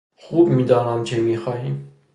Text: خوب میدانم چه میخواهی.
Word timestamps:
خوب 0.15 0.49
میدانم 0.49 1.03
چه 1.03 1.21
میخواهی. 1.21 1.75